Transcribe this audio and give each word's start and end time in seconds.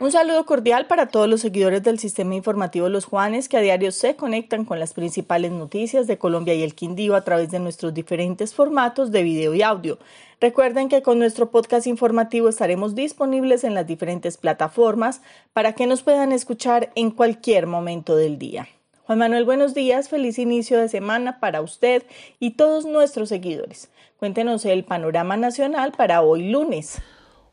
Un 0.00 0.10
saludo 0.12 0.46
cordial 0.46 0.86
para 0.86 1.08
todos 1.08 1.28
los 1.28 1.42
seguidores 1.42 1.82
del 1.82 1.98
sistema 1.98 2.34
informativo 2.34 2.88
Los 2.88 3.04
Juanes 3.04 3.50
que 3.50 3.58
a 3.58 3.60
diario 3.60 3.92
se 3.92 4.16
conectan 4.16 4.64
con 4.64 4.80
las 4.80 4.94
principales 4.94 5.52
noticias 5.52 6.06
de 6.06 6.16
Colombia 6.16 6.54
y 6.54 6.62
el 6.62 6.74
Quindío 6.74 7.14
a 7.14 7.20
través 7.20 7.50
de 7.50 7.58
nuestros 7.58 7.92
diferentes 7.92 8.54
formatos 8.54 9.10
de 9.10 9.22
video 9.22 9.54
y 9.54 9.60
audio. 9.60 9.98
Recuerden 10.40 10.88
que 10.88 11.02
con 11.02 11.18
nuestro 11.18 11.50
podcast 11.50 11.86
informativo 11.86 12.48
estaremos 12.48 12.94
disponibles 12.94 13.62
en 13.62 13.74
las 13.74 13.86
diferentes 13.86 14.38
plataformas 14.38 15.20
para 15.52 15.74
que 15.74 15.86
nos 15.86 16.02
puedan 16.02 16.32
escuchar 16.32 16.90
en 16.94 17.10
cualquier 17.10 17.66
momento 17.66 18.16
del 18.16 18.38
día. 18.38 18.68
Juan 19.04 19.18
Manuel, 19.18 19.44
buenos 19.44 19.74
días, 19.74 20.08
feliz 20.08 20.38
inicio 20.38 20.78
de 20.78 20.88
semana 20.88 21.40
para 21.40 21.60
usted 21.60 22.04
y 22.38 22.52
todos 22.52 22.86
nuestros 22.86 23.28
seguidores. 23.28 23.90
Cuéntenos 24.16 24.64
el 24.64 24.82
panorama 24.82 25.36
nacional 25.36 25.92
para 25.92 26.22
hoy 26.22 26.48
lunes. 26.50 27.02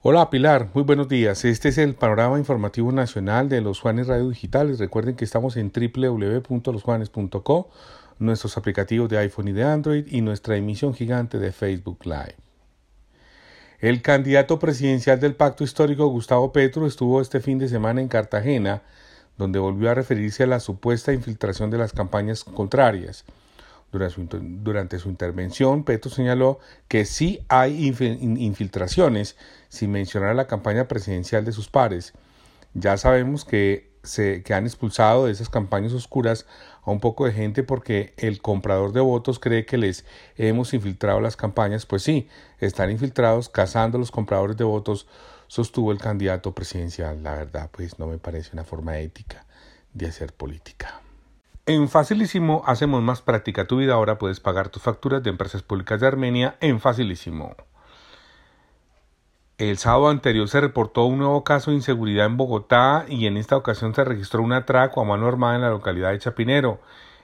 Hola 0.04 0.30
Pilar, 0.30 0.70
muy 0.76 0.84
buenos 0.84 1.10
días. 1.10 1.44
Este 1.44 1.70
es 1.70 1.80
el 1.80 1.96
panorama 1.96 2.38
informativo 2.38 2.92
nacional 2.92 3.50
de 3.50 3.62
los 3.62 3.80
Juanes 3.80 4.06
Radio 4.06 4.30
Digitales. 4.30 4.78
Recuerden 4.78 5.16
que 5.16 5.26
estamos 5.26 5.58
en 5.58 5.72
www.losjuanes.co, 5.72 7.70
nuestros 8.20 8.58
aplicativos 8.58 9.10
de 9.10 9.18
iPhone 9.18 9.48
y 9.48 9.54
de 9.54 9.64
Android 9.64 10.06
y 10.08 10.22
nuestra 10.22 10.56
emisión 10.56 10.94
gigante 10.94 11.40
de 11.40 11.52
Facebook 11.52 12.06
Live. 12.06 12.36
El 13.80 14.04
candidato 14.04 14.60
presidencial 14.60 15.20
del 15.20 15.34
Pacto 15.34 15.64
Histórico, 15.64 16.06
Gustavo 16.06 16.54
Petro, 16.54 16.86
estuvo 16.86 17.20
este 17.20 17.40
fin 17.40 17.58
de 17.58 17.68
semana 17.68 18.00
en 18.00 18.08
Cartagena, 18.08 18.84
donde 19.36 19.58
volvió 19.58 19.90
a 19.90 19.96
referirse 19.96 20.44
a 20.44 20.48
la 20.48 20.60
supuesta 20.60 21.12
infiltración 21.12 21.72
de 21.72 21.80
las 21.80 21.94
campañas 21.94 22.44
contrarias. 22.44 23.26
Durante 23.92 25.00
su, 25.00 25.10
intervención, 25.10 25.84
Petro 25.84 26.12
señaló 26.12 26.60
que 26.88 27.06
sí 27.06 27.40
hay 27.48 27.88
infiltraciones, 27.88 29.38
sin 29.70 29.92
mencionar 29.92 30.36
la 30.36 30.48
campaña 30.48 30.88
presidencial 30.88 31.46
de 31.46 31.54
sus 31.54 31.70
pares. 31.70 32.14
Ya 32.74 32.98
sabemos 32.98 33.46
que, 33.46 33.92
se, 34.04 34.44
que 34.44 34.54
han 34.54 34.66
expulsado 34.66 35.26
de 35.26 35.32
esas 35.32 35.50
campañas 35.50 35.94
oscuras 35.94 36.46
a 36.84 36.92
un 36.92 37.00
poco 37.00 37.26
de 37.26 37.32
gente 37.32 37.64
porque 37.64 38.14
el 38.18 38.42
comprador 38.42 38.92
de 38.92 39.02
votos 39.02 39.40
cree 39.40 39.66
que 39.66 39.78
les 39.78 40.06
hemos 40.36 40.74
infiltrado 40.74 41.22
las 41.22 41.38
campañas. 41.38 41.86
Pues 41.86 42.04
sí, 42.04 42.28
están 42.60 42.92
infiltrados 42.92 43.50
cazando 43.50 43.98
a 43.98 44.00
los 44.00 44.12
compradores 44.12 44.58
de 44.58 44.66
votos, 44.66 45.08
sostuvo 45.48 45.92
el 45.92 45.98
candidato 45.98 46.54
presidencial. 46.54 47.24
La 47.24 47.36
verdad, 47.36 47.70
pues 47.72 48.00
no 48.00 48.08
me 48.08 48.18
parece 48.18 48.52
una 48.54 48.64
forma 48.64 49.00
ética 49.00 49.46
de 49.94 50.08
hacer 50.08 50.34
política. 50.34 51.02
En 51.70 51.90
Facilísimo 51.90 52.64
hacemos 52.66 53.04
más 53.04 53.22
práctica 53.22 53.66
tu 53.66 53.76
vida. 53.76 53.96
Ahora 53.96 54.18
puedes 54.18 54.40
pagar 54.40 54.70
tus 54.70 54.82
facturas 54.82 55.22
de 55.22 55.32
empresas 55.32 55.64
públicas 55.64 56.00
de 56.00 56.08
Armenia 56.08 56.56
en 56.62 56.80
Facilísimo. 56.80 57.58
El 59.58 59.78
sábado 59.78 60.08
anterior 60.08 60.48
se 60.48 60.62
reportó 60.62 61.04
un 61.04 61.18
nuevo 61.18 61.44
caso 61.44 61.72
de 61.72 61.76
inseguridad 61.76 62.26
en 62.26 62.38
Bogotá 62.38 63.04
y 63.10 63.28
en 63.28 63.36
esta 63.36 63.58
ocasión 63.58 63.94
se 63.94 64.06
registró 64.06 64.42
un 64.44 64.54
atraco 64.54 65.02
a 65.02 65.04
mano 65.04 65.28
armada 65.28 65.56
en 65.56 65.62
la 65.62 65.70
localidad 65.70 66.12
de 66.12 66.20
Chapinero. 66.20 66.80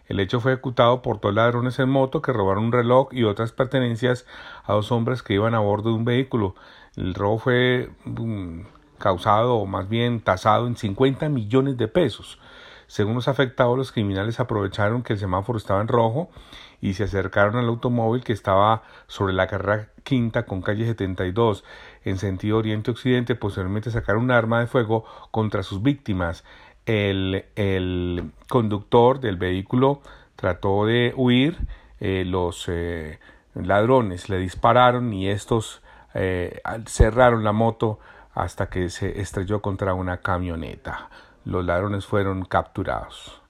El 0.07 0.19
hecho 0.19 0.41
fue 0.41 0.51
ejecutado 0.51 1.01
por 1.01 1.21
dos 1.21 1.33
ladrones 1.33 1.79
en 1.79 1.87
moto 1.87 2.21
que 2.21 2.33
robaron 2.33 2.65
un 2.65 2.71
reloj 2.73 3.13
y 3.13 3.23
otras 3.23 3.53
pertenencias 3.53 4.25
a 4.65 4.73
dos 4.73 4.91
hombres 4.91 5.23
que 5.23 5.35
iban 5.35 5.55
a 5.55 5.59
bordo 5.59 5.91
de 5.91 5.95
un 5.95 6.03
vehículo. 6.03 6.53
El 6.97 7.13
robo 7.13 7.39
fue 7.39 7.91
mm, 8.03 8.63
causado 8.97 9.55
o 9.55 9.65
más 9.65 9.87
bien 9.87 10.19
tasado 10.19 10.67
en 10.67 10.75
50 10.75 11.29
millones 11.29 11.77
de 11.77 11.87
pesos. 11.87 12.39
Según 12.87 13.15
los 13.15 13.27
afectados, 13.27 13.77
los 13.77 13.91
criminales 13.91 14.39
aprovecharon 14.39 15.03
que 15.03 15.13
el 15.13 15.19
semáforo 15.19 15.57
estaba 15.57 15.81
en 15.81 15.87
rojo 15.87 16.29
y 16.81 16.93
se 16.93 17.05
acercaron 17.05 17.55
al 17.55 17.67
automóvil 17.67 18.23
que 18.23 18.33
estaba 18.33 18.83
sobre 19.07 19.33
la 19.33 19.47
carrera 19.47 19.89
quinta 20.03 20.45
con 20.45 20.61
calle 20.61 20.85
72 20.85 21.63
en 22.03 22.17
sentido 22.17 22.57
oriente-occidente. 22.57 23.35
Posteriormente 23.35 23.89
sacaron 23.89 24.23
un 24.23 24.31
arma 24.31 24.59
de 24.59 24.67
fuego 24.67 25.05
contra 25.31 25.63
sus 25.63 25.81
víctimas. 25.81 26.43
El, 26.85 27.45
el 27.55 28.31
conductor 28.49 29.19
del 29.19 29.37
vehículo 29.37 30.01
trató 30.35 30.85
de 30.85 31.13
huir. 31.15 31.57
Eh, 32.01 32.25
los 32.25 32.65
eh, 32.67 33.19
ladrones 33.55 34.27
le 34.27 34.37
dispararon 34.37 35.13
y 35.13 35.29
estos 35.29 35.81
eh, 36.13 36.59
cerraron 36.85 37.45
la 37.45 37.53
moto 37.53 37.99
hasta 38.33 38.67
que 38.67 38.89
se 38.89 39.21
estrelló 39.21 39.61
contra 39.61 39.93
una 39.93 40.17
camioneta 40.17 41.09
los 41.45 41.65
ladrones 41.65 42.05
fueron 42.05 42.45
capturados. 42.45 43.41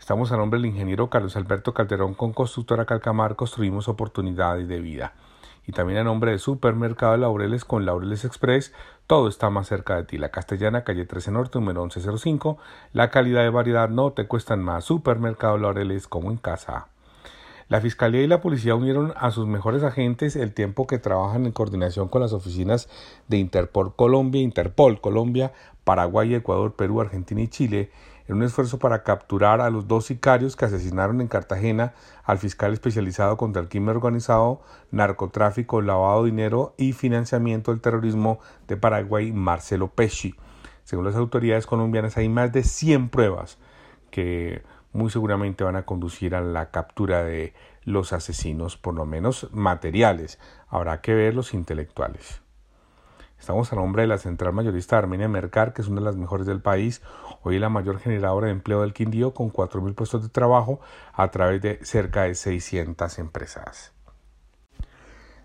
Estamos 0.00 0.32
a 0.32 0.36
nombre 0.36 0.58
del 0.58 0.66
ingeniero 0.66 1.10
Carlos 1.10 1.36
Alberto 1.36 1.72
Calderón 1.74 2.14
con 2.14 2.32
Constructora 2.32 2.86
Calcamar 2.86 3.36
construimos 3.36 3.88
oportunidades 3.88 4.66
de 4.66 4.80
vida. 4.80 5.12
Y 5.64 5.70
también 5.70 6.00
a 6.00 6.04
nombre 6.04 6.32
de 6.32 6.38
Supermercado 6.38 7.16
Laureles 7.16 7.64
con 7.64 7.86
Laureles 7.86 8.24
Express, 8.24 8.74
todo 9.06 9.28
está 9.28 9.48
más 9.48 9.68
cerca 9.68 9.94
de 9.94 10.02
ti. 10.02 10.18
La 10.18 10.30
Castellana, 10.30 10.82
calle 10.82 11.04
13 11.04 11.30
Norte, 11.30 11.60
número 11.60 11.82
1105. 11.82 12.58
La 12.92 13.10
calidad 13.10 13.42
de 13.42 13.50
variedad 13.50 13.88
no 13.88 14.10
te 14.12 14.26
cuestan 14.26 14.60
más. 14.60 14.84
Supermercado 14.84 15.58
Laureles 15.58 16.08
como 16.08 16.32
en 16.32 16.36
casa. 16.38 16.88
La 17.72 17.80
Fiscalía 17.80 18.20
y 18.20 18.26
la 18.26 18.42
Policía 18.42 18.74
unieron 18.74 19.14
a 19.16 19.30
sus 19.30 19.46
mejores 19.46 19.82
agentes 19.82 20.36
el 20.36 20.52
tiempo 20.52 20.86
que 20.86 20.98
trabajan 20.98 21.46
en 21.46 21.52
coordinación 21.52 22.08
con 22.08 22.20
las 22.20 22.34
oficinas 22.34 22.86
de 23.28 23.38
Interpol 23.38 23.96
Colombia, 23.96 24.42
Interpol 24.42 25.00
Colombia, 25.00 25.52
Paraguay, 25.84 26.34
Ecuador, 26.34 26.74
Perú, 26.74 27.00
Argentina 27.00 27.40
y 27.40 27.48
Chile 27.48 27.90
en 28.28 28.36
un 28.36 28.42
esfuerzo 28.44 28.78
para 28.78 29.02
capturar 29.02 29.60
a 29.60 29.70
los 29.70 29.88
dos 29.88 30.06
sicarios 30.06 30.56
que 30.56 30.64
asesinaron 30.64 31.20
en 31.20 31.28
Cartagena 31.28 31.94
al 32.24 32.38
fiscal 32.38 32.72
especializado 32.72 33.36
contra 33.36 33.60
el 33.60 33.68
crimen 33.68 33.96
organizado, 33.96 34.62
narcotráfico, 34.90 35.80
lavado 35.80 36.24
de 36.24 36.30
dinero 36.30 36.74
y 36.78 36.92
financiamiento 36.92 37.72
del 37.72 37.80
terrorismo 37.80 38.38
de 38.68 38.76
Paraguay, 38.76 39.32
Marcelo 39.32 39.88
Pesci. 39.88 40.34
Según 40.84 41.04
las 41.04 41.16
autoridades 41.16 41.66
colombianas 41.66 42.16
hay 42.16 42.28
más 42.28 42.52
de 42.52 42.62
100 42.62 43.08
pruebas 43.08 43.58
que 44.10 44.62
muy 44.92 45.10
seguramente 45.10 45.64
van 45.64 45.76
a 45.76 45.86
conducir 45.86 46.34
a 46.34 46.40
la 46.40 46.70
captura 46.70 47.22
de 47.24 47.54
los 47.84 48.12
asesinos, 48.12 48.76
por 48.76 48.94
lo 48.94 49.06
menos 49.06 49.48
materiales. 49.52 50.38
Habrá 50.68 51.00
que 51.00 51.14
ver 51.14 51.34
los 51.34 51.54
intelectuales. 51.54 52.42
Estamos 53.42 53.72
a 53.72 53.74
nombre 53.74 54.02
de 54.02 54.06
la 54.06 54.18
central 54.18 54.52
mayorista 54.52 54.98
Armenia 54.98 55.26
Mercar, 55.26 55.72
que 55.72 55.82
es 55.82 55.88
una 55.88 56.00
de 56.00 56.04
las 56.04 56.14
mejores 56.14 56.46
del 56.46 56.60
país, 56.62 57.02
hoy 57.42 57.58
la 57.58 57.68
mayor 57.68 57.98
generadora 57.98 58.46
de 58.46 58.52
empleo 58.52 58.82
del 58.82 58.92
Quindío, 58.92 59.34
con 59.34 59.52
4.000 59.52 59.96
puestos 59.96 60.22
de 60.22 60.28
trabajo 60.28 60.78
a 61.12 61.28
través 61.32 61.60
de 61.60 61.84
cerca 61.84 62.22
de 62.22 62.36
600 62.36 63.18
empresas. 63.18 63.92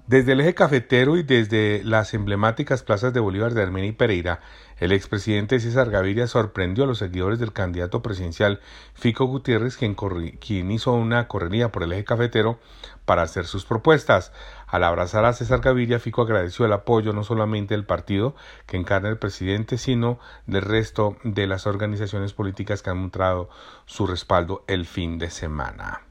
Desde 0.07 0.31
el 0.31 0.39
eje 0.39 0.55
cafetero 0.55 1.17
y 1.17 1.23
desde 1.23 1.83
las 1.83 2.13
emblemáticas 2.13 2.81
plazas 2.81 3.11
de 3.11 3.19
Bolívar 3.19 3.53
de 3.53 3.61
Armenia 3.61 3.89
y 3.89 3.91
Pereira, 3.91 4.39
el 4.77 4.93
expresidente 4.93 5.59
César 5.59 5.89
Gaviria 5.89 6.27
sorprendió 6.27 6.85
a 6.85 6.87
los 6.87 6.99
seguidores 6.99 7.39
del 7.39 7.51
candidato 7.51 8.01
presidencial 8.01 8.61
Fico 8.93 9.25
Gutiérrez, 9.25 9.75
quien, 9.75 9.95
quien, 9.95 10.71
hizo 10.71 10.93
una 10.93 11.27
correría 11.27 11.73
por 11.73 11.83
el 11.83 11.91
eje 11.91 12.05
cafetero 12.05 12.57
para 13.03 13.23
hacer 13.23 13.47
sus 13.47 13.65
propuestas. 13.65 14.31
Al 14.65 14.85
abrazar 14.85 15.25
a 15.25 15.33
César 15.33 15.59
Gaviria, 15.59 15.99
Fico 15.99 16.21
agradeció 16.21 16.65
el 16.65 16.71
apoyo 16.71 17.11
no 17.11 17.25
solamente 17.25 17.73
del 17.73 17.85
partido 17.85 18.33
que 18.65 18.77
encarna 18.77 19.09
el 19.09 19.17
presidente, 19.17 19.77
sino 19.77 20.19
del 20.45 20.61
resto 20.61 21.17
de 21.25 21.47
las 21.47 21.67
organizaciones 21.67 22.31
políticas 22.31 22.81
que 22.81 22.91
han 22.91 22.99
mostrado 22.99 23.49
su 23.85 24.07
respaldo 24.07 24.63
el 24.67 24.85
fin 24.85 25.17
de 25.17 25.29
semana. 25.31 26.06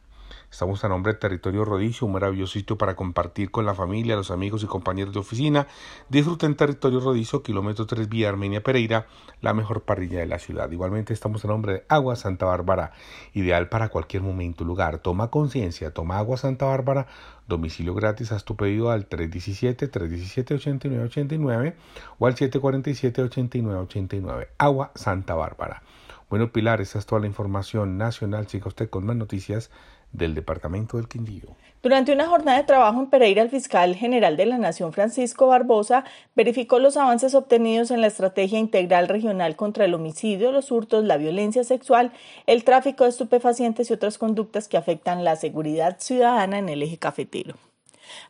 Estamos 0.50 0.84
a 0.84 0.88
nombre 0.88 1.12
de 1.12 1.18
Territorio 1.18 1.64
Rodicio, 1.64 2.06
un 2.06 2.12
maravilloso 2.12 2.52
sitio 2.52 2.78
para 2.78 2.94
compartir 2.94 3.50
con 3.50 3.66
la 3.66 3.74
familia, 3.74 4.14
los 4.14 4.30
amigos 4.30 4.62
y 4.62 4.66
compañeros 4.66 5.12
de 5.12 5.18
oficina. 5.20 5.66
Disfruten 6.08 6.54
Territorio 6.54 7.00
Rodicio, 7.00 7.42
kilómetro 7.42 7.86
3 7.86 8.08
vía 8.08 8.28
Armenia 8.28 8.62
Pereira, 8.62 9.06
la 9.40 9.54
mejor 9.54 9.82
parrilla 9.82 10.20
de 10.20 10.26
la 10.26 10.38
ciudad. 10.38 10.70
Igualmente 10.70 11.12
estamos 11.12 11.44
a 11.44 11.48
nombre 11.48 11.72
de 11.72 11.84
Agua 11.88 12.14
Santa 12.14 12.46
Bárbara, 12.46 12.92
ideal 13.34 13.68
para 13.68 13.88
cualquier 13.88 14.22
momento 14.22 14.62
y 14.62 14.66
lugar. 14.66 14.98
Toma 14.98 15.30
conciencia, 15.30 15.92
toma 15.92 16.18
Agua 16.18 16.36
Santa 16.36 16.66
Bárbara, 16.66 17.08
domicilio 17.48 17.94
gratis, 17.94 18.30
haz 18.30 18.44
tu 18.44 18.54
pedido 18.56 18.90
al 18.90 19.08
317-317-8989 19.08 21.74
o 22.18 22.26
al 22.26 22.36
747-8989. 22.36 24.48
Agua 24.58 24.92
Santa 24.94 25.34
Bárbara. 25.34 25.82
Bueno, 26.28 26.50
Pilar, 26.50 26.80
esta 26.80 26.98
es 26.98 27.06
toda 27.06 27.20
la 27.20 27.28
información 27.28 27.98
nacional. 27.98 28.48
Siga 28.48 28.66
usted 28.66 28.90
con 28.90 29.06
más 29.06 29.14
noticias 29.14 29.70
del 30.12 30.34
Departamento 30.34 30.96
del 30.96 31.08
Quindío. 31.08 31.56
Durante 31.82 32.12
una 32.12 32.26
jornada 32.26 32.58
de 32.58 32.64
trabajo 32.64 32.98
en 33.00 33.06
Pereira, 33.10 33.42
el 33.42 33.50
fiscal 33.50 33.94
general 33.94 34.36
de 34.36 34.46
la 34.46 34.58
Nación, 34.58 34.92
Francisco 34.92 35.46
Barbosa, 35.46 36.04
verificó 36.34 36.78
los 36.78 36.96
avances 36.96 37.34
obtenidos 37.34 37.90
en 37.90 38.00
la 38.00 38.08
Estrategia 38.08 38.58
Integral 38.58 39.06
Regional 39.06 39.54
contra 39.54 39.84
el 39.84 39.94
Homicidio, 39.94 40.50
los 40.50 40.72
hurtos, 40.72 41.04
la 41.04 41.16
violencia 41.16 41.62
sexual, 41.62 42.12
el 42.46 42.64
tráfico 42.64 43.04
de 43.04 43.10
estupefacientes 43.10 43.88
y 43.88 43.92
otras 43.92 44.18
conductas 44.18 44.66
que 44.66 44.76
afectan 44.76 45.22
la 45.22 45.36
seguridad 45.36 45.98
ciudadana 46.00 46.58
en 46.58 46.68
el 46.68 46.82
eje 46.82 46.98
cafetero. 46.98 47.54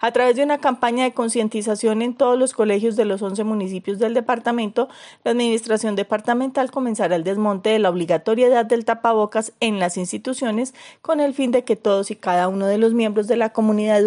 A 0.00 0.12
través 0.12 0.36
de 0.36 0.42
una 0.42 0.58
campaña 0.58 1.04
de 1.04 1.12
concientización 1.12 2.02
en 2.02 2.14
todos 2.14 2.38
los 2.38 2.52
colegios 2.52 2.96
de 2.96 3.04
los 3.04 3.22
11 3.22 3.44
municipios 3.44 3.98
del 3.98 4.14
departamento, 4.14 4.88
la 5.24 5.32
Administración 5.32 5.96
Departamental 5.96 6.70
comenzará 6.70 7.16
el 7.16 7.24
desmonte 7.24 7.70
de 7.70 7.78
la 7.78 7.90
obligatoriedad 7.90 8.66
del 8.66 8.84
tapabocas 8.84 9.52
en 9.60 9.78
las 9.78 9.96
instituciones 9.96 10.74
con 11.02 11.20
el 11.20 11.34
fin 11.34 11.50
de 11.50 11.64
que 11.64 11.76
todos 11.76 12.10
y 12.10 12.16
cada 12.16 12.48
uno 12.48 12.66
de 12.66 12.78
los 12.78 12.94
miembros 12.94 13.26
de 13.26 13.36
la 13.36 13.50
comunidad 13.50 14.00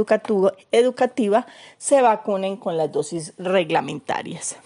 educativa 0.71 1.45
se 1.77 2.01
vacunen 2.01 2.57
con 2.57 2.77
las 2.77 2.91
dosis 2.91 3.33
reglamentarias. 3.37 4.57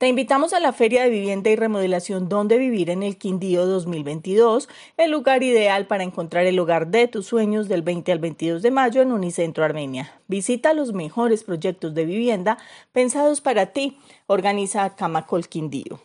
Te 0.00 0.08
invitamos 0.08 0.54
a 0.54 0.60
la 0.60 0.72
Feria 0.72 1.02
de 1.02 1.10
Vivienda 1.10 1.50
y 1.50 1.56
Remodelación 1.56 2.30
Donde 2.30 2.56
Vivir 2.56 2.88
en 2.88 3.02
el 3.02 3.18
Quindío 3.18 3.66
2022, 3.66 4.66
el 4.96 5.10
lugar 5.10 5.42
ideal 5.42 5.86
para 5.86 6.04
encontrar 6.04 6.46
el 6.46 6.58
hogar 6.58 6.86
de 6.86 7.06
tus 7.06 7.26
sueños 7.26 7.68
del 7.68 7.82
20 7.82 8.10
al 8.10 8.18
22 8.18 8.62
de 8.62 8.70
mayo 8.70 9.02
en 9.02 9.12
Unicentro 9.12 9.62
Armenia. 9.62 10.10
Visita 10.26 10.72
los 10.72 10.94
mejores 10.94 11.44
proyectos 11.44 11.92
de 11.92 12.06
vivienda 12.06 12.56
pensados 12.92 13.42
para 13.42 13.74
ti. 13.74 13.98
Organiza 14.26 14.96
Camacol 14.96 15.48
Quindío. 15.48 16.00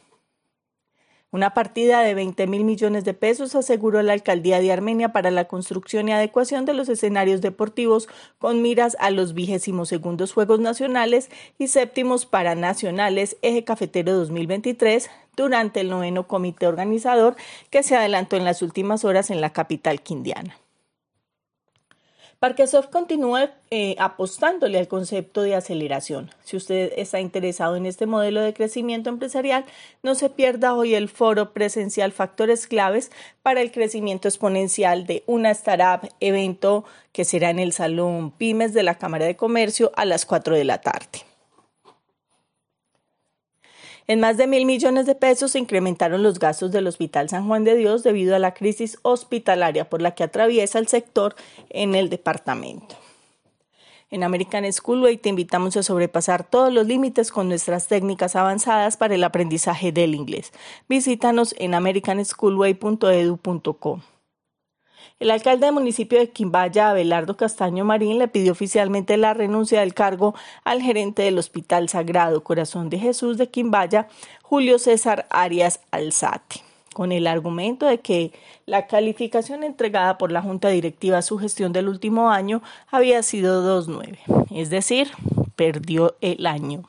Una 1.36 1.54
partida 1.54 2.00
de 2.00 2.14
20 2.14 2.48
mil 2.48 2.64
millones 2.64 3.04
de 3.04 3.14
pesos 3.14 3.56
aseguró 3.56 4.02
la 4.02 4.14
alcaldía 4.14 4.62
de 4.62 4.72
Armenia 4.72 5.12
para 5.12 5.32
la 5.32 5.50
construcción 5.50 6.08
y 6.08 6.14
adecuación 6.14 6.64
de 6.64 6.74
los 6.74 6.88
escenarios 6.88 7.42
deportivos 7.42 8.08
con 8.40 8.62
miras 8.62 8.96
a 9.02 9.10
los 9.10 9.34
vigésimos 9.34 9.90
segundos 9.90 10.32
Juegos 10.32 10.62
Nacionales 10.62 11.30
y 11.58 11.68
séptimos 11.68 12.26
Paranacionales 12.26 13.36
Eje 13.42 13.66
Cafetero 13.66 14.14
2023 14.14 15.10
durante 15.36 15.82
el 15.82 15.90
noveno 15.90 16.26
comité 16.26 16.68
organizador 16.68 17.36
que 17.70 17.84
se 17.84 17.98
adelantó 17.98 18.38
en 18.38 18.46
las 18.46 18.62
últimas 18.62 19.04
horas 19.04 19.30
en 19.30 19.42
la 19.42 19.50
capital 19.50 20.02
quindiana. 20.02 20.56
Parquesoft 22.46 22.92
continúa 22.92 23.50
eh, 23.72 23.96
apostándole 23.98 24.78
al 24.78 24.88
concepto 24.88 25.42
de 25.42 25.56
aceleración. 25.56 26.30
Si 26.44 26.56
usted 26.56 26.94
está 26.96 27.20
interesado 27.20 27.76
en 27.76 27.88
este 27.88 28.06
modelo 28.06 28.40
de 28.40 28.54
crecimiento 28.54 29.10
empresarial, 29.10 29.66
no 30.04 30.14
se 30.14 30.30
pierda 30.30 30.76
hoy 30.76 30.94
el 30.94 31.10
foro 31.10 31.54
presencial 31.54 32.12
Factores 32.12 32.68
Claves 32.68 33.12
para 33.42 33.62
el 33.62 33.72
crecimiento 33.72 34.28
exponencial 34.28 35.08
de 35.08 35.24
una 35.26 35.50
startup, 35.50 36.08
evento 36.20 36.86
que 37.14 37.26
será 37.26 37.50
en 37.50 37.58
el 37.58 37.74
Salón 37.74 38.30
Pymes 38.30 38.76
de 38.76 38.84
la 38.84 39.00
Cámara 39.00 39.26
de 39.26 39.36
Comercio 39.36 39.92
a 39.96 40.06
las 40.06 40.28
4 40.28 40.56
de 40.56 40.66
la 40.66 40.82
tarde. 40.82 41.26
En 44.08 44.20
más 44.20 44.38
de 44.38 44.46
mil 44.46 44.68
millones 44.68 45.08
de 45.08 45.16
pesos 45.16 45.52
se 45.52 45.60
incrementaron 45.60 46.22
los 46.22 46.38
gastos 46.38 46.72
del 46.72 46.86
Hospital 46.86 47.30
San 47.30 47.48
Juan 47.48 47.64
de 47.64 47.76
Dios 47.76 48.04
debido 48.04 48.36
a 48.36 48.40
la 48.40 48.54
crisis 48.54 49.00
hospitalaria 49.02 49.90
por 49.90 50.02
la 50.02 50.14
que 50.14 50.24
atraviesa 50.24 50.78
el 50.78 50.88
sector 50.88 51.36
en 51.70 51.96
el 51.96 52.10
departamento. 52.10 52.96
En 54.12 54.24
American 54.24 54.72
Schoolway 54.72 55.18
te 55.18 55.30
invitamos 55.30 55.76
a 55.76 55.84
sobrepasar 55.84 56.48
todos 56.48 56.72
los 56.72 56.86
límites 56.86 57.32
con 57.32 57.50
nuestras 57.50 57.88
técnicas 57.88 58.36
avanzadas 58.36 58.96
para 58.96 59.16
el 59.16 59.24
aprendizaje 59.24 59.92
del 59.92 60.14
inglés. 60.14 60.54
Visítanos 60.88 61.56
en 61.58 61.74
americanschoolway.edu.co. 61.74 64.02
El 65.20 65.32
alcalde 65.32 65.66
del 65.66 65.76
municipio 65.76 66.20
de 66.20 66.30
Quimbaya, 66.30 66.90
Abelardo 66.90 67.38
Castaño 67.38 67.86
Marín, 67.86 68.20
le 68.20 68.28
pidió 68.28 68.52
oficialmente 68.52 69.18
la 69.18 69.34
renuncia 69.34 69.80
del 69.80 69.94
cargo 69.94 70.36
al 70.64 70.82
gerente 70.82 71.24
del 71.24 71.38
Hospital 71.38 71.90
Sagrado 71.90 72.44
Corazón 72.44 72.90
de 72.90 73.00
Jesús 73.00 73.38
de 73.38 73.50
Quimbaya, 73.50 74.08
Julio 74.42 74.80
César 74.80 75.26
Arias 75.30 75.80
Alzate 75.92 76.62
con 76.96 77.12
el 77.12 77.28
argumento 77.28 77.88
de 77.88 78.00
que 78.00 78.32
la 78.66 78.88
calificación 78.88 79.66
entregada 79.66 80.18
por 80.18 80.32
la 80.32 80.42
Junta 80.42 80.70
Directiva 80.70 81.18
a 81.18 81.22
su 81.22 81.38
gestión 81.38 81.74
del 81.74 81.90
último 81.90 82.32
año 82.32 82.64
había 82.90 83.22
sido 83.22 83.86
2.9, 83.86 84.18
es 84.52 84.70
decir, 84.70 85.12
perdió 85.58 86.16
el 86.22 86.46
año. 86.46 86.84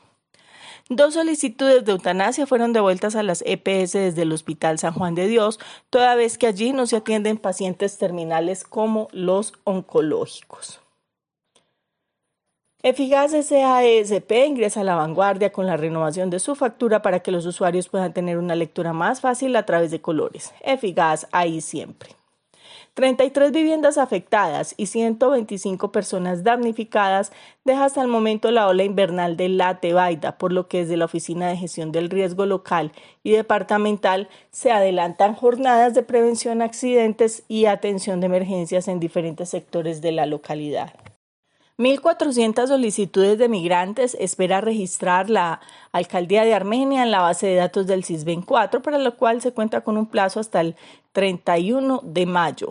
Dos 0.89 1.15
solicitudes 1.15 1.83
de 1.83 1.91
eutanasia 1.91 2.47
fueron 2.47 2.71
devueltas 2.71 3.17
a 3.17 3.23
las 3.23 3.43
EPS 3.45 3.91
desde 3.91 4.21
el 4.21 4.31
Hospital 4.31 4.79
San 4.79 4.93
Juan 4.93 5.15
de 5.15 5.27
Dios, 5.27 5.59
toda 5.89 6.15
vez 6.15 6.37
que 6.37 6.47
allí 6.47 6.71
no 6.71 6.87
se 6.87 6.95
atienden 6.95 7.37
pacientes 7.37 7.97
terminales 7.97 8.63
como 8.63 9.09
los 9.11 9.53
oncológicos. 9.65 10.79
Eficaz 12.83 13.31
SAESP 13.31 14.31
ingresa 14.47 14.79
a 14.79 14.83
la 14.85 14.95
vanguardia 14.95 15.51
con 15.51 15.65
la 15.65 15.75
renovación 15.75 16.29
de 16.29 16.39
su 16.39 16.55
factura 16.55 17.01
para 17.01 17.19
que 17.19 17.31
los 17.31 17.45
usuarios 17.45 17.89
puedan 17.89 18.13
tener 18.13 18.37
una 18.37 18.55
lectura 18.55 18.93
más 18.93 19.19
fácil 19.19 19.57
a 19.57 19.65
través 19.65 19.91
de 19.91 19.99
colores. 19.99 20.53
Eficaz 20.61 21.27
ahí 21.33 21.59
siempre. 21.59 22.16
33 22.93 23.51
viviendas 23.51 23.97
afectadas 23.97 24.73
y 24.77 24.87
125 24.87 25.91
personas 25.91 26.43
damnificadas 26.43 27.31
deja 27.65 27.85
hasta 27.85 28.01
el 28.01 28.07
momento 28.07 28.51
la 28.51 28.67
ola 28.67 28.83
invernal 28.83 29.37
de 29.37 29.49
la 29.49 29.79
Tebaida, 29.79 30.37
por 30.37 30.51
lo 30.51 30.67
que 30.67 30.79
desde 30.79 30.97
la 30.97 31.05
Oficina 31.05 31.47
de 31.49 31.57
Gestión 31.57 31.91
del 31.91 32.09
Riesgo 32.09 32.45
Local 32.45 32.91
y 33.23 33.31
Departamental 33.31 34.29
se 34.51 34.71
adelantan 34.71 35.35
jornadas 35.35 35.93
de 35.93 36.03
prevención 36.03 36.61
a 36.61 36.65
accidentes 36.65 37.43
y 37.47 37.65
atención 37.65 38.19
de 38.19 38.27
emergencias 38.27 38.87
en 38.87 38.99
diferentes 38.99 39.49
sectores 39.49 40.01
de 40.01 40.11
la 40.11 40.25
localidad. 40.25 40.93
1.400 41.77 42.67
solicitudes 42.67 43.37
de 43.37 43.49
migrantes 43.49 44.17
espera 44.19 44.61
registrar 44.61 45.29
la 45.29 45.61
Alcaldía 45.91 46.43
de 46.43 46.55
Armenia 46.55 47.03
en 47.03 47.11
la 47.11 47.21
base 47.21 47.45
de 47.45 47.55
datos 47.55 47.85
del 47.85 48.03
CISBEN 48.03 48.41
4, 48.41 48.81
para 48.81 48.97
lo 48.97 49.15
cual 49.15 49.41
se 49.41 49.53
cuenta 49.53 49.81
con 49.81 49.95
un 49.95 50.07
plazo 50.07 50.39
hasta 50.39 50.59
el 50.61 50.75
31 51.11 52.01
de 52.03 52.25
mayo. 52.25 52.69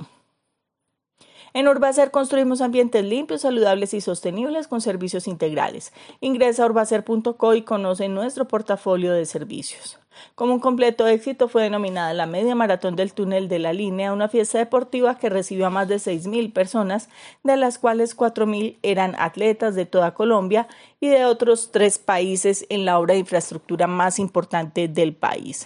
En 1.56 1.68
Urbacer 1.68 2.10
construimos 2.10 2.60
ambientes 2.60 3.02
limpios, 3.02 3.40
saludables 3.40 3.94
y 3.94 4.02
sostenibles 4.02 4.68
con 4.68 4.82
servicios 4.82 5.26
integrales. 5.26 5.94
Ingresa 6.20 6.62
a 6.62 6.66
urbacer.co 6.66 7.54
y 7.54 7.62
conoce 7.62 8.10
nuestro 8.10 8.46
portafolio 8.46 9.14
de 9.14 9.24
servicios. 9.24 9.98
Como 10.34 10.52
un 10.52 10.60
completo 10.60 11.06
éxito 11.06 11.48
fue 11.48 11.62
denominada 11.62 12.12
la 12.12 12.26
Media 12.26 12.54
Maratón 12.54 12.94
del 12.94 13.14
Túnel 13.14 13.48
de 13.48 13.58
la 13.58 13.72
Línea, 13.72 14.12
una 14.12 14.28
fiesta 14.28 14.58
deportiva 14.58 15.16
que 15.16 15.30
recibió 15.30 15.64
a 15.64 15.70
más 15.70 15.88
de 15.88 15.96
6.000 15.96 16.52
personas, 16.52 17.08
de 17.42 17.56
las 17.56 17.78
cuales 17.78 18.14
4.000 18.14 18.76
eran 18.82 19.14
atletas 19.18 19.74
de 19.74 19.86
toda 19.86 20.12
Colombia 20.12 20.68
y 21.00 21.08
de 21.08 21.24
otros 21.24 21.70
tres 21.72 21.96
países 21.96 22.66
en 22.68 22.84
la 22.84 22.98
obra 22.98 23.14
de 23.14 23.20
infraestructura 23.20 23.86
más 23.86 24.18
importante 24.18 24.88
del 24.88 25.14
país. 25.14 25.64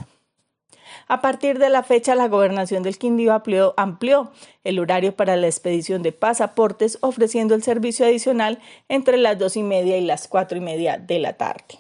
A 1.09 1.21
partir 1.21 1.59
de 1.59 1.71
la 1.71 1.83
fecha, 1.83 2.15
la 2.15 2.29
gobernación 2.29 2.83
del 2.83 2.99
Quindío 2.99 3.33
amplió, 3.77 4.33
el 4.65 4.79
horario 4.79 5.15
para 5.15 5.37
la 5.37 5.47
expedición 5.47 6.03
de 6.03 6.13
pasaportes, 6.13 6.99
ofreciendo 7.01 7.55
el 7.55 7.63
servicio 7.63 8.07
adicional 8.07 8.59
entre 8.89 9.17
las 9.17 9.39
dos 9.39 9.57
y 9.57 9.63
media 9.63 9.97
y 9.97 10.05
las 10.05 10.29
cuatro 10.29 10.59
y 10.59 10.61
media 10.61 10.99
de 10.99 11.19
la 11.19 11.35
tarde. 11.35 11.79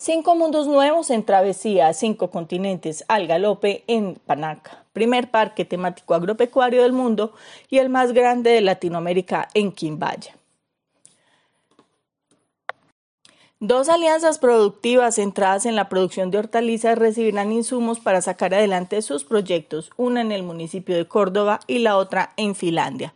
Cinco 0.00 0.36
mundos 0.36 0.68
nuevos 0.68 1.10
en 1.10 1.24
travesía, 1.24 1.92
cinco 1.92 2.30
continentes 2.30 3.04
al 3.08 3.26
galope 3.26 3.82
en 3.88 4.14
Panaca, 4.14 4.84
primer 4.92 5.32
parque 5.32 5.64
temático 5.64 6.14
agropecuario 6.14 6.84
del 6.84 6.92
mundo 6.92 7.32
y 7.68 7.78
el 7.78 7.88
más 7.88 8.12
grande 8.12 8.50
de 8.50 8.60
Latinoamérica 8.60 9.48
en 9.54 9.72
Quimbaya. 9.72 10.37
Dos 13.60 13.88
alianzas 13.88 14.38
productivas 14.38 15.16
centradas 15.16 15.66
en 15.66 15.74
la 15.74 15.88
producción 15.88 16.30
de 16.30 16.38
hortalizas 16.38 16.96
recibirán 16.96 17.50
insumos 17.50 17.98
para 17.98 18.22
sacar 18.22 18.54
adelante 18.54 19.02
sus 19.02 19.24
proyectos, 19.24 19.90
una 19.96 20.20
en 20.20 20.30
el 20.30 20.44
municipio 20.44 20.96
de 20.96 21.08
Córdoba 21.08 21.58
y 21.66 21.80
la 21.80 21.96
otra 21.96 22.34
en 22.36 22.54
Finlandia. 22.54 23.14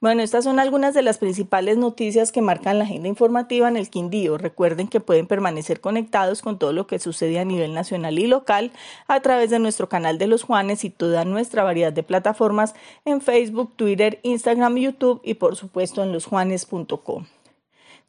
Bueno, 0.00 0.22
estas 0.22 0.44
son 0.44 0.60
algunas 0.60 0.94
de 0.94 1.02
las 1.02 1.18
principales 1.18 1.76
noticias 1.76 2.30
que 2.30 2.40
marcan 2.40 2.78
la 2.78 2.84
agenda 2.84 3.08
informativa 3.08 3.66
en 3.66 3.76
el 3.76 3.90
Quindío. 3.90 4.38
Recuerden 4.38 4.86
que 4.86 5.00
pueden 5.00 5.26
permanecer 5.26 5.80
conectados 5.80 6.40
con 6.40 6.56
todo 6.56 6.72
lo 6.72 6.86
que 6.86 7.00
sucede 7.00 7.40
a 7.40 7.44
nivel 7.44 7.74
nacional 7.74 8.20
y 8.20 8.28
local 8.28 8.70
a 9.08 9.18
través 9.18 9.50
de 9.50 9.58
nuestro 9.58 9.88
canal 9.88 10.18
de 10.18 10.28
los 10.28 10.44
Juanes 10.44 10.84
y 10.84 10.90
toda 10.90 11.24
nuestra 11.24 11.64
variedad 11.64 11.92
de 11.92 12.04
plataformas 12.04 12.76
en 13.04 13.20
Facebook, 13.20 13.72
Twitter, 13.74 14.20
Instagram, 14.22 14.76
YouTube 14.76 15.20
y 15.24 15.34
por 15.34 15.56
supuesto 15.56 16.04
en 16.04 16.12
losjuanes.com. 16.12 17.26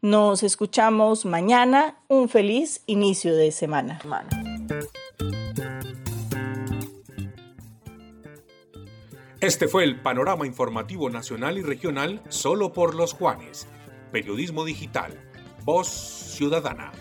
Nos 0.03 0.41
escuchamos 0.41 1.25
mañana. 1.25 1.99
Un 2.07 2.27
feliz 2.27 2.81
inicio 2.87 3.35
de 3.35 3.51
semana. 3.51 3.99
Este 9.39 9.67
fue 9.67 9.83
el 9.83 10.01
panorama 10.01 10.47
informativo 10.47 11.11
nacional 11.11 11.59
y 11.59 11.61
regional 11.61 12.23
solo 12.29 12.73
por 12.73 12.95
los 12.95 13.13
Juanes. 13.13 13.67
Periodismo 14.11 14.65
digital. 14.65 15.19
Voz 15.65 15.87
ciudadana. 15.87 16.91